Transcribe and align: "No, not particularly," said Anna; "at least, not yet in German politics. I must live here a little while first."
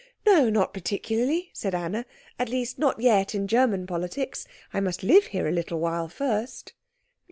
"No, 0.25 0.49
not 0.49 0.73
particularly," 0.73 1.51
said 1.53 1.75
Anna; 1.75 2.07
"at 2.39 2.49
least, 2.49 2.79
not 2.79 2.99
yet 2.99 3.35
in 3.35 3.47
German 3.47 3.85
politics. 3.85 4.47
I 4.73 4.79
must 4.79 5.03
live 5.03 5.25
here 5.27 5.47
a 5.47 5.51
little 5.51 5.79
while 5.79 6.07
first." 6.07 6.73